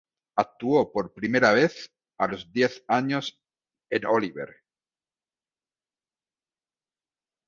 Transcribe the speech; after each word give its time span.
Actuó 0.35 0.91
por 0.91 1.13
primera 1.13 1.53
vez 1.53 1.91
a 2.17 2.25
los 2.25 2.51
diez 2.51 2.83
años 2.87 3.39
en 3.91 4.07
"Oliver! 4.07 4.63